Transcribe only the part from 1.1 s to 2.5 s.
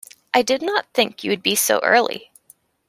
you would be so early.